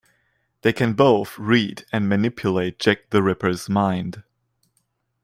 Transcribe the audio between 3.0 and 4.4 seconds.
the Ripper's mind.